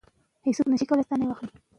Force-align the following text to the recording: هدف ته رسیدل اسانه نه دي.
هدف 0.43 0.57
ته 0.59 0.71
رسیدل 0.71 0.99
اسانه 1.03 1.25
نه 1.29 1.35
دي. 1.39 1.45